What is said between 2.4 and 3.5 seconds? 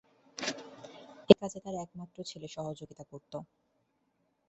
সহযোগিতা করত।